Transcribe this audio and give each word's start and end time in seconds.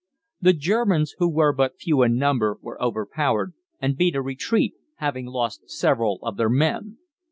The 0.41 0.53
Germans, 0.53 1.13
who 1.19 1.29
were 1.29 1.53
but 1.53 1.77
few 1.77 2.01
in 2.01 2.15
number, 2.17 2.57
were 2.63 2.81
overpowered, 2.81 3.53
and 3.79 3.95
beat 3.95 4.15
a 4.15 4.21
retreat, 4.23 4.73
having 4.95 5.27
lost 5.27 5.69
several 5.69 6.17
of 6.23 6.37
their 6.37 6.49
men. 6.49 6.97